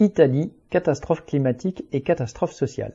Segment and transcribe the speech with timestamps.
[0.00, 2.94] Italie, catastrophe climatique et catastrophe sociale.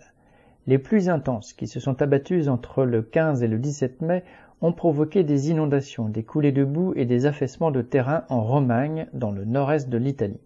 [0.68, 4.24] Les pluies intenses qui se sont abattues entre le 15 et le 17 mai
[4.62, 9.08] ont provoqué des inondations, des coulées de boue et des affaissements de terrain en Romagne,
[9.12, 10.40] dans le nord-est de l'Italie.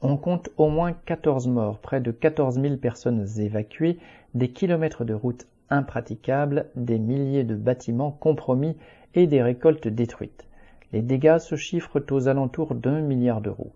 [0.00, 3.98] On compte au moins 14 morts, près de 14 000 personnes évacuées,
[4.34, 8.76] des kilomètres de routes impraticables, des milliers de bâtiments compromis
[9.16, 10.46] et des récoltes détruites.
[10.92, 13.72] Les dégâts se chiffrent aux alentours d'un milliard d'euros.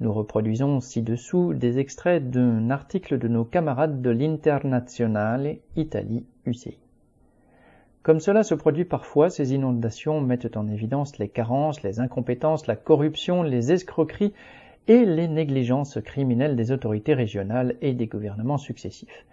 [0.00, 6.78] Nous reproduisons ci-dessous des extraits d'un article de nos camarades de l'Internazionale Italie UCI.
[8.02, 12.76] Comme cela se produit parfois, ces inondations mettent en évidence les carences, les incompétences, la
[12.76, 14.34] corruption, les escroqueries
[14.88, 19.24] et les négligences criminelles des autorités régionales et des gouvernements successifs.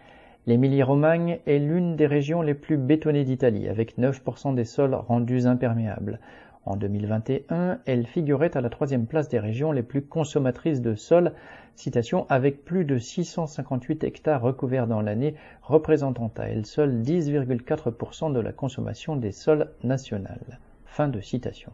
[0.48, 6.20] L'Émilie-Romagne est l'une des régions les plus bétonnées d'Italie, avec 9% des sols rendus imperméables.
[6.66, 11.34] En 2021, elle figurait à la troisième place des régions les plus consommatrices de sol,
[11.76, 18.40] citation avec plus de 658 hectares recouverts dans l'année, représentant à elle seule 10,4% de
[18.40, 20.60] la consommation des sols nationales.
[20.86, 21.72] Fin de citation.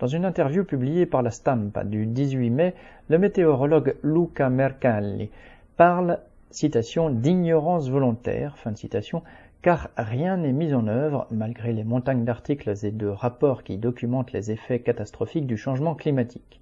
[0.00, 2.74] Dans une interview publiée par la Stampa du 18 mai,
[3.08, 5.30] le météorologue Luca Mercalli
[5.76, 6.18] parle,
[6.54, 9.22] citation, d'ignorance volontaire, fin de citation,
[9.62, 14.32] car rien n'est mis en œuvre, malgré les montagnes d'articles et de rapports qui documentent
[14.32, 16.60] les effets catastrophiques du changement climatique.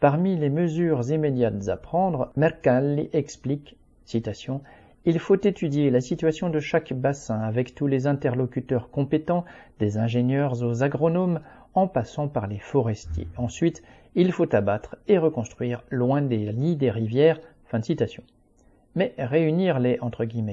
[0.00, 4.60] Parmi les mesures immédiates à prendre, Mercalli explique, citation,
[5.04, 9.44] il faut étudier la situation de chaque bassin avec tous les interlocuteurs compétents,
[9.80, 11.40] des ingénieurs aux agronomes,
[11.74, 13.28] en passant par les forestiers.
[13.36, 13.82] Ensuite,
[14.14, 17.40] il faut abattre et reconstruire loin des lits des rivières.
[17.66, 18.22] Fin de citation.
[18.94, 19.98] Mais réunir les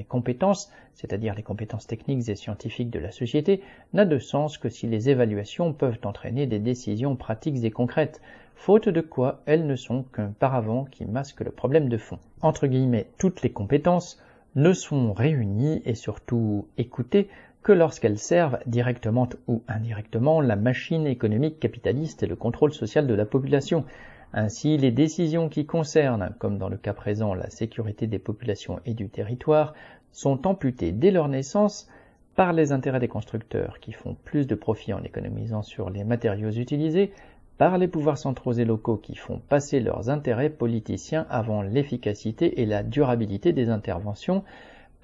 [0.08, 3.62] compétences, c'est-à-dire les compétences techniques et scientifiques de la société,
[3.92, 8.20] n'a de sens que si les évaluations peuvent entraîner des décisions pratiques et concrètes,
[8.54, 12.18] faute de quoi elles ne sont qu'un paravent qui masque le problème de fond.
[12.40, 14.22] Entre guillemets, toutes les compétences
[14.54, 17.28] ne sont réunies et surtout écoutées
[17.66, 23.14] que lorsqu'elles servent directement ou indirectement la machine économique capitaliste et le contrôle social de
[23.14, 23.84] la population,
[24.32, 28.94] ainsi, les décisions qui concernent, comme dans le cas présent, la sécurité des populations et
[28.94, 29.74] du territoire,
[30.12, 31.88] sont amputées dès leur naissance
[32.36, 36.52] par les intérêts des constructeurs qui font plus de profit en économisant sur les matériaux
[36.52, 37.10] utilisés,
[37.58, 42.66] par les pouvoirs centraux et locaux qui font passer leurs intérêts politiciens avant l'efficacité et
[42.66, 44.44] la durabilité des interventions,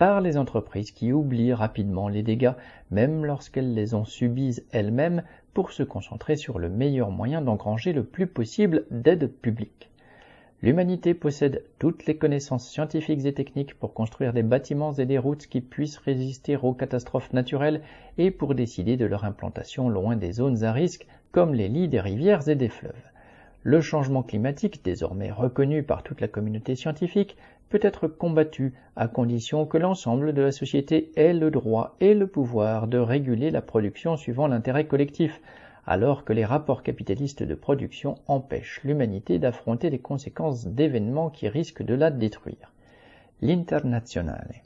[0.03, 2.55] par les entreprises qui oublient rapidement les dégâts,
[2.91, 5.23] même lorsqu'elles les ont subis elles-mêmes,
[5.55, 9.93] pour se concentrer sur le meilleur moyen d'engranger le plus possible d'aide publique.
[10.61, 15.47] L'humanité possède toutes les connaissances scientifiques et techniques pour construire des bâtiments et des routes
[15.47, 17.81] qui puissent résister aux catastrophes naturelles
[18.19, 22.01] et pour décider de leur implantation loin des zones à risque comme les lits des
[22.01, 23.12] rivières et des fleuves.
[23.65, 27.37] Le changement climatique, désormais reconnu par toute la communauté scientifique,
[27.69, 32.27] peut être combattu à condition que l'ensemble de la société ait le droit et le
[32.27, 35.41] pouvoir de réguler la production suivant l'intérêt collectif,
[35.87, 41.85] alors que les rapports capitalistes de production empêchent l'humanité d'affronter les conséquences d'événements qui risquent
[41.85, 42.73] de la détruire.
[43.41, 44.63] L'Internationale.